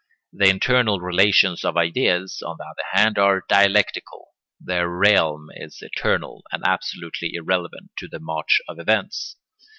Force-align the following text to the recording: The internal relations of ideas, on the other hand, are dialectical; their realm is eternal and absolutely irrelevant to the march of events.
The 0.33 0.47
internal 0.49 0.99
relations 0.99 1.63
of 1.63 1.77
ideas, 1.77 2.41
on 2.41 2.57
the 2.57 2.63
other 2.63 3.03
hand, 3.03 3.19
are 3.19 3.43
dialectical; 3.47 4.29
their 4.59 4.89
realm 4.89 5.49
is 5.53 5.79
eternal 5.79 6.43
and 6.51 6.63
absolutely 6.65 7.35
irrelevant 7.35 7.91
to 7.99 8.07
the 8.07 8.19
march 8.19 8.61
of 8.67 8.79
events. 8.79 9.35